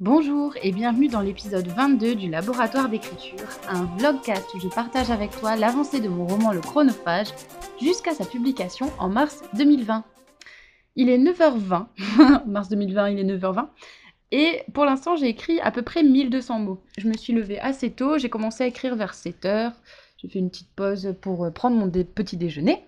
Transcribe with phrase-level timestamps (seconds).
[0.00, 5.30] Bonjour et bienvenue dans l'épisode 22 du Laboratoire d'écriture, un vlogcast où je partage avec
[5.30, 7.26] toi l'avancée de mon roman Le Chronophage
[7.82, 10.02] jusqu'à sa publication en mars 2020.
[10.96, 13.66] Il est 9h20, mars 2020 il est 9h20,
[14.32, 16.82] et pour l'instant j'ai écrit à peu près 1200 mots.
[16.96, 19.74] Je me suis levée assez tôt, j'ai commencé à écrire vers 7h,
[20.16, 22.86] j'ai fait une petite pause pour euh, prendre mon petit déjeuner,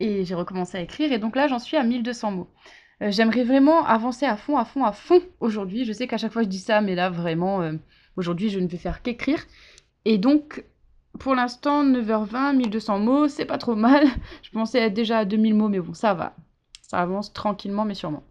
[0.00, 2.48] et j'ai recommencé à écrire, et donc là j'en suis à 1200 mots.
[3.02, 5.84] Euh, j'aimerais vraiment avancer à fond, à fond, à fond aujourd'hui.
[5.84, 7.72] Je sais qu'à chaque fois je dis ça, mais là vraiment, euh,
[8.16, 9.44] aujourd'hui je ne vais faire qu'écrire.
[10.04, 10.64] Et donc,
[11.18, 14.06] pour l'instant, 9h20, 1200 mots, c'est pas trop mal.
[14.42, 16.34] Je pensais être déjà à 2000 mots, mais bon, ça va.
[16.82, 18.22] Ça avance tranquillement, mais sûrement.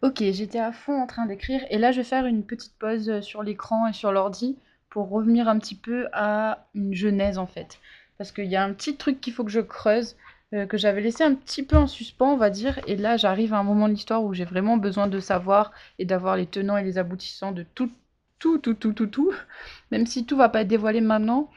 [0.00, 3.20] Ok, j'étais à fond en train d'écrire, et là je vais faire une petite pause
[3.20, 4.56] sur l'écran et sur l'ordi
[4.90, 7.80] pour revenir un petit peu à une genèse en fait.
[8.16, 10.16] Parce qu'il y a un petit truc qu'il faut que je creuse.
[10.54, 12.80] Euh, que j'avais laissé un petit peu en suspens, on va dire.
[12.86, 16.06] Et là, j'arrive à un moment de l'histoire où j'ai vraiment besoin de savoir et
[16.06, 17.90] d'avoir les tenants et les aboutissants de tout,
[18.38, 19.32] tout, tout, tout, tout, tout.
[19.90, 21.50] Même si tout va pas être dévoilé maintenant,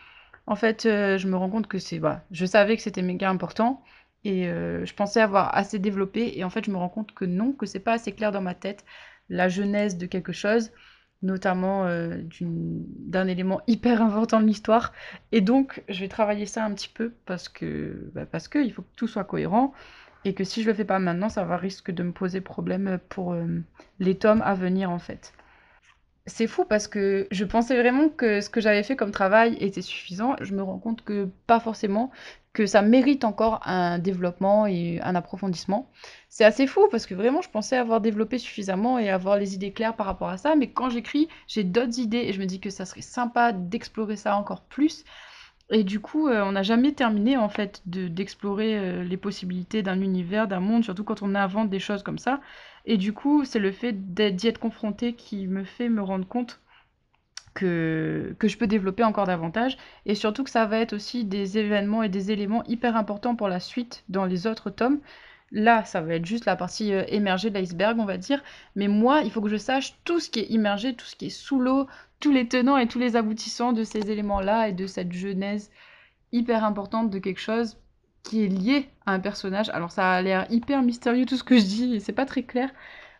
[0.45, 1.99] en fait, euh, je me rends compte que c'est...
[1.99, 3.81] Voilà, je savais que c'était méga important.
[4.25, 6.37] Et euh, je pensais avoir assez développé.
[6.37, 8.41] Et en fait, je me rends compte que non, que c'est pas assez clair dans
[8.41, 8.83] ma tête
[9.29, 10.71] la genèse de quelque chose
[11.21, 14.93] notamment euh, d'un élément hyper important de l'histoire.
[15.31, 18.81] Et donc, je vais travailler ça un petit peu parce que bah, parce qu'il faut
[18.81, 19.73] que tout soit cohérent
[20.25, 22.99] et que si je le fais pas maintenant, ça va risque de me poser problème
[23.09, 23.45] pour euh,
[23.99, 25.33] les tomes à venir en fait.
[26.27, 29.81] C'est fou parce que je pensais vraiment que ce que j'avais fait comme travail était
[29.81, 30.35] suffisant.
[30.39, 32.11] Je me rends compte que pas forcément,
[32.53, 35.89] que ça mérite encore un développement et un approfondissement.
[36.29, 39.71] C'est assez fou parce que vraiment je pensais avoir développé suffisamment et avoir les idées
[39.71, 42.59] claires par rapport à ça, mais quand j'écris, j'ai d'autres idées et je me dis
[42.59, 45.05] que ça serait sympa d'explorer ça encore plus.
[45.71, 50.01] Et du coup, euh, on n'a jamais terminé en fait d'explorer euh, les possibilités d'un
[50.01, 52.41] univers, d'un monde, surtout quand on invente des choses comme ça.
[52.85, 56.59] Et du coup, c'est le fait d'y être confronté qui me fait me rendre compte
[57.53, 59.77] que, je peux développer encore davantage.
[60.05, 63.47] Et surtout que ça va être aussi des événements et des éléments hyper importants pour
[63.47, 64.99] la suite dans les autres tomes.
[65.51, 68.41] Là, ça va être juste la partie euh, émergée de l'iceberg, on va dire.
[68.75, 71.25] Mais moi, il faut que je sache tout ce qui est immergé, tout ce qui
[71.25, 71.87] est sous l'eau,
[72.21, 75.69] tous les tenants et tous les aboutissants de ces éléments-là et de cette genèse
[76.31, 77.77] hyper importante de quelque chose
[78.23, 79.69] qui est lié à un personnage.
[79.69, 82.69] Alors ça a l'air hyper mystérieux tout ce que je dis, c'est pas très clair.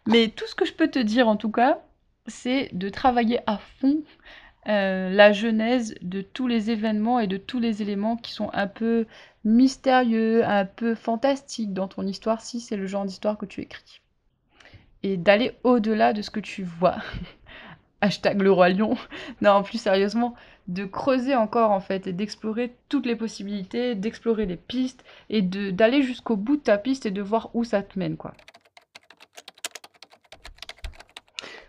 [0.08, 1.80] Mais tout ce que je peux te dire en tout cas,
[2.28, 4.02] c'est de travailler à fond
[4.68, 8.68] euh, la genèse de tous les événements et de tous les éléments qui sont un
[8.68, 9.08] peu
[9.44, 14.02] mystérieux, un peu fantastiques dans ton histoire, si c'est le genre d'histoire que tu écris.
[15.04, 16.98] Et d'aller au-delà de ce que tu vois.
[18.02, 18.98] Hashtag le roi lion.
[19.42, 20.36] non, plus sérieusement,
[20.68, 26.02] de creuser encore en fait et d'explorer toutes les possibilités, d'explorer les pistes et d'aller
[26.02, 28.34] jusqu'au bout de ta piste et de voir où ça te mène quoi.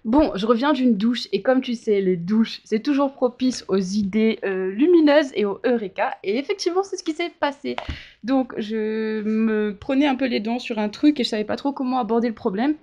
[0.04, 3.78] Bon, je reviens d'une douche et comme tu sais, les douches, c'est toujours propice aux
[3.78, 6.16] idées euh, lumineuses et aux eureka.
[6.24, 7.76] Et effectivement, c'est ce qui s'est passé.
[8.24, 11.54] Donc, je me prenais un peu les dents sur un truc et je savais pas
[11.54, 12.74] trop comment aborder le problème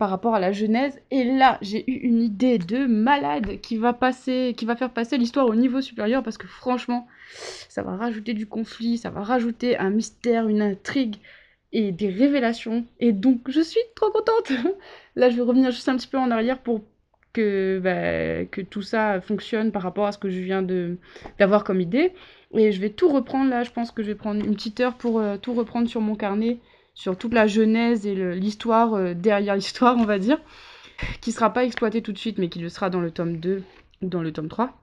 [0.00, 0.98] par rapport à la genèse.
[1.10, 5.18] Et là, j'ai eu une idée de malade qui va passer, qui va faire passer
[5.18, 7.06] l'histoire au niveau supérieur parce que franchement,
[7.68, 11.16] ça va rajouter du conflit, ça va rajouter un mystère, une intrigue
[11.72, 12.86] et des révélations.
[12.98, 14.52] Et donc, je suis trop contente.
[15.16, 16.80] Là, je vais revenir juste un petit peu en arrière pour
[17.34, 20.66] que, bah, tout ça fonctionne par rapport à ce que je viens
[21.38, 22.14] d'avoir comme idée.
[22.54, 23.64] Et je vais tout reprendre là.
[23.64, 26.14] Je pense que je vais prendre une petite heure pour euh, tout reprendre sur mon
[26.14, 26.58] carnet,
[27.00, 30.38] sur toute la genèse et l'histoire euh, derrière l'histoire, on va dire,
[31.22, 33.62] qui sera pas exploitée tout de suite, mais qui le sera dans le tome 2
[34.02, 34.78] ou dans le tome 3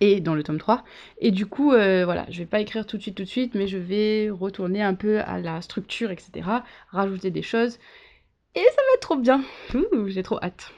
[0.00, 0.82] et dans le tome 3.
[1.18, 3.54] Et du coup, euh, voilà, je vais pas écrire tout de suite, tout de suite,
[3.54, 6.48] mais je vais retourner un peu à la structure, etc.,
[6.90, 7.78] rajouter des choses,
[8.54, 9.42] et ça va être trop bien.
[10.06, 10.72] J'ai trop hâte.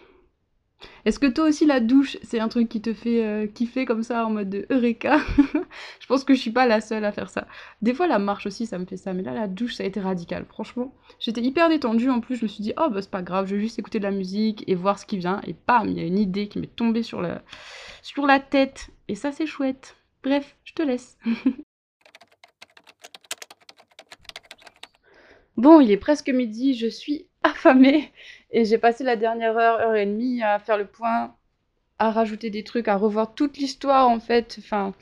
[1.04, 4.02] Est-ce que toi aussi la douche, c'est un truc qui te fait euh, kiffer comme
[4.02, 5.18] ça en mode de Eureka?
[6.00, 7.46] Je pense que je suis pas la seule à faire ça.
[7.82, 9.86] Des fois la marche aussi ça me fait ça, mais là la douche ça a
[9.86, 10.44] été radical.
[10.48, 13.46] Franchement, j'étais hyper détendue en plus, je me suis dit oh bah c'est pas grave,
[13.46, 15.98] je vais juste écouter de la musique et voir ce qui vient et bam, il
[15.98, 17.42] y a une idée qui m'est tombée sur la
[18.02, 19.96] sur la tête et ça c'est chouette.
[20.22, 21.18] Bref, je te laisse.
[25.56, 28.12] bon, il est presque midi, je suis affamée
[28.50, 31.34] et j'ai passé la dernière heure, heure et demie à faire le point,
[31.98, 34.94] à rajouter des trucs, à revoir toute l'histoire en fait, enfin,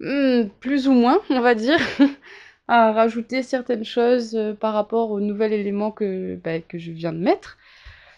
[0.00, 1.78] hmm, plus ou moins, on va dire,
[2.68, 7.12] à rajouter certaines choses euh, par rapport au nouvel élément que, bah, que je viens
[7.12, 7.58] de mettre.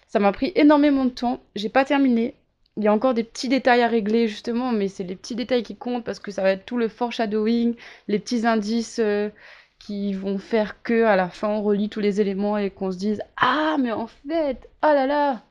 [0.08, 2.34] Ça m'a pris énormément de temps, j'ai pas terminé.
[2.76, 5.62] Il y a encore des petits détails à régler justement, mais c'est les petits détails
[5.62, 7.74] qui comptent parce que ça va être tout le foreshadowing,
[8.08, 8.98] les petits indices.
[8.98, 9.30] Euh,
[9.86, 12.98] qui vont faire que à la fin on relit tous les éléments et qu'on se
[12.98, 15.42] dise ah mais en fait oh là là.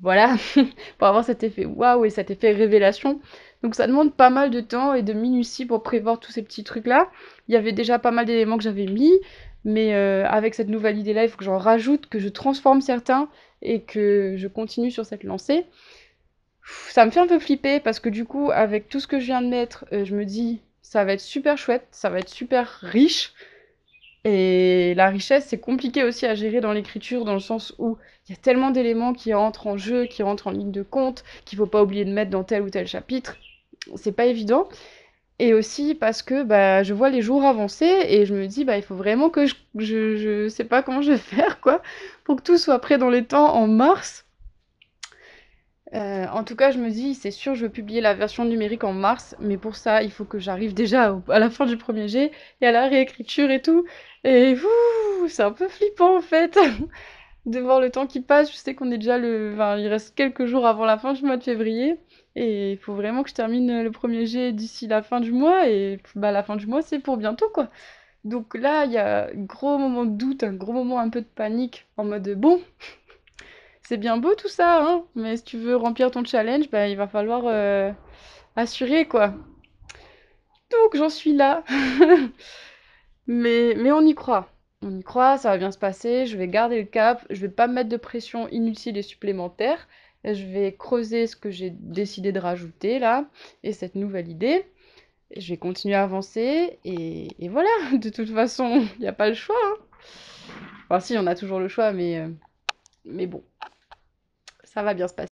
[0.00, 0.36] Voilà
[0.98, 3.20] pour avoir cet effet waouh et cet effet révélation.
[3.62, 6.64] Donc ça demande pas mal de temps et de minutie pour prévoir tous ces petits
[6.64, 7.10] trucs là
[7.48, 9.12] il y avait déjà pas mal d'éléments que j'avais mis
[9.64, 12.82] mais euh, avec cette nouvelle idée là il faut que j'en rajoute que je transforme
[12.82, 13.30] certains
[13.62, 15.64] et que je continue sur cette lancée.
[16.90, 19.26] Ça me fait un peu flipper parce que du coup avec tout ce que je
[19.26, 22.28] viens de mettre euh, je me dis ça va être super chouette ça va être
[22.28, 23.32] super riche
[24.24, 27.98] et la richesse, c'est compliqué aussi à gérer dans l'écriture, dans le sens où
[28.28, 31.24] il y a tellement d'éléments qui rentrent en jeu, qui rentrent en ligne de compte,
[31.44, 33.36] qu'il faut pas oublier de mettre dans tel ou tel chapitre.
[33.96, 34.68] C'est pas évident.
[35.38, 38.76] Et aussi parce que bah, je vois les jours avancer et je me dis bah
[38.76, 41.82] il faut vraiment que je, je, je sais pas comment je vais faire quoi
[42.24, 44.26] pour que tout soit prêt dans les temps en mars.
[45.94, 48.84] Euh, en tout cas, je me dis, c'est sûr, je veux publier la version numérique
[48.84, 52.08] en mars, mais pour ça, il faut que j'arrive déjà à la fin du premier
[52.08, 53.84] jet et à la réécriture et tout.
[54.24, 54.56] Et
[55.28, 56.58] c'est un peu flippant en fait
[57.46, 58.50] de voir le temps qui passe.
[58.50, 59.52] Je sais qu'on est déjà le.
[59.54, 61.98] Enfin, il reste quelques jours avant la fin du mois de février.
[62.36, 65.68] Et il faut vraiment que je termine le premier jet d'ici la fin du mois.
[65.68, 67.68] Et bah, la fin du mois, c'est pour bientôt quoi.
[68.24, 71.20] Donc là, il y a un gros moment de doute, un gros moment un peu
[71.20, 72.60] de panique en mode bon,
[73.82, 76.96] c'est bien beau tout ça, hein, mais si tu veux remplir ton challenge, bah, il
[76.96, 77.92] va falloir euh,
[78.56, 79.34] assurer quoi.
[80.70, 81.64] Donc j'en suis là.
[83.26, 84.48] mais, mais on y croit.
[84.82, 87.48] On y croit, ça va bien se passer, je vais garder le cap, je vais
[87.48, 89.88] pas mettre de pression inutile et supplémentaire.
[90.24, 93.26] Je vais creuser ce que j'ai décidé de rajouter là,
[93.64, 94.64] et cette nouvelle idée.
[95.36, 99.34] Je vais continuer à avancer, et, voilà, de toute façon, il n'y a pas le
[99.34, 99.56] choix.
[99.64, 99.76] Hein.
[100.88, 102.28] Enfin si, on a toujours le choix, mais, euh,
[103.04, 103.42] mais bon,
[104.72, 105.28] ça va bien se passer.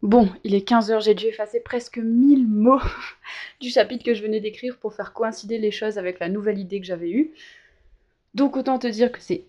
[0.00, 2.80] Bon, il est 15h, j'ai dû effacer presque 1000 mots
[3.60, 6.80] du chapitre que je venais d'écrire pour faire coïncider les choses avec la nouvelle idée
[6.80, 7.32] que j'avais eue.
[8.34, 9.44] Donc autant te dire que c'est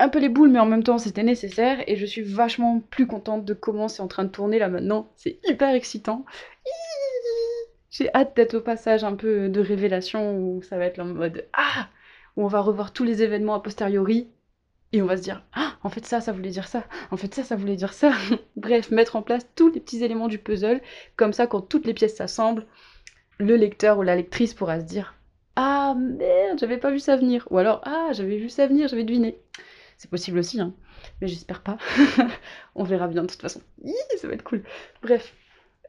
[0.00, 3.06] un peu les boules, mais en même temps c'était nécessaire, et je suis vachement plus
[3.06, 5.08] contente de comment c'est en train de tourner là maintenant.
[5.16, 6.24] C'est hyper excitant.
[7.90, 11.46] J'ai hâte d'être au passage un peu de révélation où ça va être en mode
[11.52, 11.88] Ah
[12.36, 14.28] Où on va revoir tous les événements a posteriori
[14.92, 17.34] et on va se dire, ah, en fait ça, ça voulait dire ça, en fait
[17.34, 18.12] ça, ça voulait dire ça.
[18.56, 20.80] Bref, mettre en place tous les petits éléments du puzzle,
[21.16, 22.66] comme ça quand toutes les pièces s'assemblent,
[23.38, 25.14] le lecteur ou la lectrice pourra se dire,
[25.56, 27.46] ah merde, j'avais pas vu ça venir.
[27.50, 29.38] Ou alors, ah, j'avais vu ça venir, j'avais deviné.
[29.96, 30.72] C'est possible aussi, hein.
[31.20, 31.78] Mais j'espère pas.
[32.76, 33.60] on verra bien de toute façon.
[34.20, 34.62] ça va être cool.
[35.02, 35.34] Bref,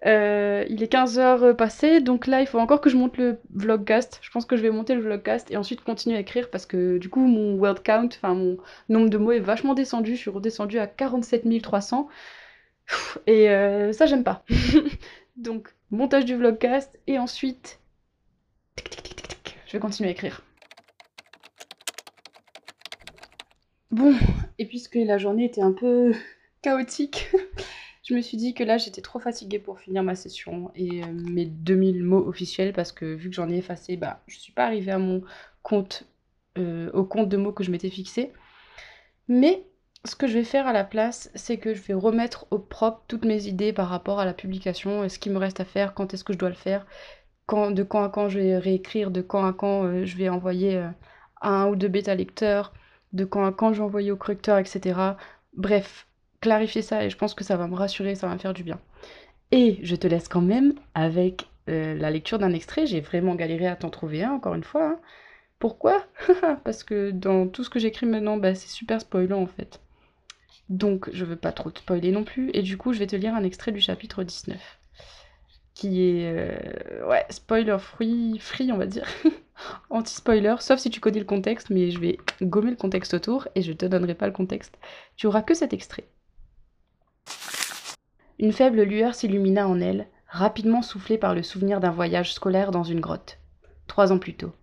[0.05, 4.19] euh, il est 15h passé, donc là il faut encore que je monte le vlogcast.
[4.21, 6.97] Je pense que je vais monter le vlogcast et ensuite continuer à écrire parce que
[6.97, 8.57] du coup mon word count, enfin mon
[8.87, 10.15] nombre de mots est vachement descendu.
[10.15, 12.07] Je suis redescendue à 47 300
[13.27, 14.43] et euh, ça j'aime pas.
[15.37, 17.79] donc montage du vlogcast et ensuite
[19.65, 20.41] je vais continuer à écrire.
[23.91, 24.13] Bon,
[24.59, 26.13] et puisque la journée était un peu
[26.61, 27.29] chaotique,
[28.09, 31.07] je me suis dit que là j'étais trop fatiguée pour finir ma session et euh,
[31.11, 34.65] mes 2000 mots officiels parce que vu que j'en ai effacé, bah je suis pas
[34.65, 35.21] arrivée à mon
[35.61, 36.07] compte,
[36.57, 38.33] euh, au compte de mots que je m'étais fixé.
[39.27, 39.63] Mais
[40.05, 43.03] ce que je vais faire à la place, c'est que je vais remettre au propre
[43.07, 46.11] toutes mes idées par rapport à la publication, ce qui me reste à faire, quand
[46.11, 46.87] est-ce que je dois le faire,
[47.47, 50.83] de quand à quand je vais réécrire, de quand à quand euh, je vais envoyer
[51.41, 52.73] un ou deux bêta lecteurs,
[53.13, 54.99] de quand à quand je vais envoyer au correcteur, etc.
[55.53, 56.07] Bref,
[56.41, 58.63] clarifier ça et je pense que ça va me rassurer, ça va me faire du
[58.63, 58.79] bien.
[59.51, 62.85] Et je te laisse quand même avec euh, la lecture d'un extrait.
[62.85, 64.85] J'ai vraiment galéré à t'en trouver un, encore une fois.
[64.85, 64.99] Hein.
[65.59, 66.05] Pourquoi?
[66.63, 69.79] Parce que dans tout ce que j'écris maintenant, bah, c'est super spoilant en fait.
[70.69, 72.51] Donc je veux pas trop te spoiler non plus.
[72.53, 74.57] Et du coup, je vais te lire un extrait du chapitre 19.
[75.73, 76.33] Qui est...
[76.33, 79.07] Euh, ouais, spoiler free, free on va dire.
[79.89, 83.61] Anti-spoiler, sauf si tu connais le contexte, mais je vais gommer le contexte autour et
[83.61, 84.77] je te donnerai pas le contexte.
[85.17, 86.05] Tu auras que cet extrait.
[88.39, 92.83] Une faible lueur s'illumina en elle, rapidement soufflée par le souvenir d'un voyage scolaire dans
[92.85, 93.37] une grotte,
[93.85, 94.53] trois ans plus tôt.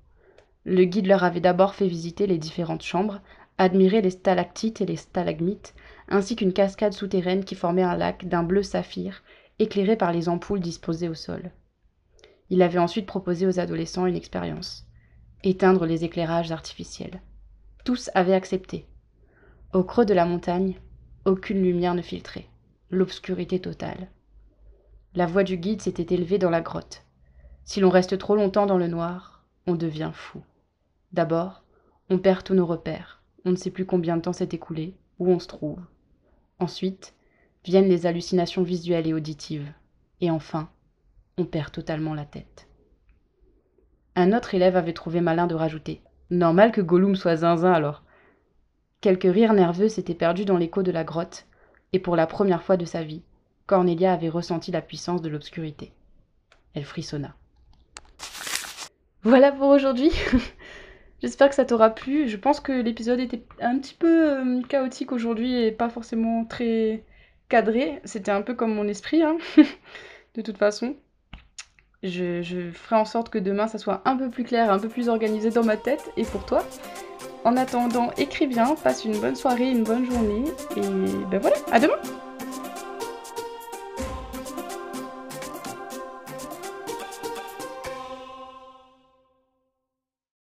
[0.64, 3.20] Le guide leur avait d'abord fait visiter les différentes chambres,
[3.58, 5.74] admirer les stalactites et les stalagmites,
[6.08, 9.22] ainsi qu'une cascade souterraine qui formait un lac d'un bleu saphir,
[9.58, 11.50] éclairé par les ampoules disposées au sol.
[12.48, 14.86] Il avait ensuite proposé aux adolescents une expérience
[15.42, 17.20] éteindre les éclairages artificiels.
[17.84, 18.86] Tous avaient accepté.
[19.74, 20.74] Au creux de la montagne,
[21.24, 22.46] aucune lumière ne filtrait
[22.90, 24.08] l'obscurité totale.
[25.14, 27.04] La voix du guide s'était élevée dans la grotte.
[27.64, 30.42] Si l'on reste trop longtemps dans le noir, on devient fou.
[31.12, 31.64] D'abord,
[32.10, 33.22] on perd tous nos repères.
[33.44, 35.80] On ne sait plus combien de temps s'est écoulé, où on se trouve.
[36.58, 37.14] Ensuite,
[37.64, 39.72] viennent les hallucinations visuelles et auditives.
[40.20, 40.68] Et enfin,
[41.38, 42.68] on perd totalement la tête.
[44.14, 48.02] Un autre élève avait trouvé malin de rajouter Normal que Gollum soit zinzin alors.
[49.00, 51.46] Quelques rires nerveux s'étaient perdus dans l'écho de la grotte,
[51.96, 53.22] et pour la première fois de sa vie,
[53.64, 55.94] Cornelia avait ressenti la puissance de l'obscurité.
[56.74, 57.34] Elle frissonna.
[59.22, 60.10] Voilà pour aujourd'hui.
[61.22, 62.28] J'espère que ça t'aura plu.
[62.28, 67.02] Je pense que l'épisode était un petit peu euh, chaotique aujourd'hui et pas forcément très
[67.48, 68.02] cadré.
[68.04, 69.38] C'était un peu comme mon esprit, hein,
[70.34, 70.96] de toute façon.
[72.02, 75.08] Je, ferai en sorte que demain ça soit un peu plus clair, un peu plus
[75.08, 76.64] organisé dans ma tête et pour toi.
[77.44, 80.44] En attendant, écris bien, passe une bonne soirée, une bonne journée
[80.76, 80.80] et
[81.30, 81.98] ben voilà, à demain